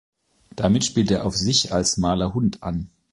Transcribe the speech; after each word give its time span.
Damit 0.55 0.83
spielt 0.83 1.11
er 1.11 1.27
auf 1.27 1.35
sich 1.35 1.71
als 1.73 1.97
„Maler 1.97 2.33
Hundt“ 2.33 2.63
an. 2.63 2.89